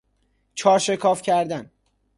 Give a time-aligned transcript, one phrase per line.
[0.53, 1.71] چار شکاف کردن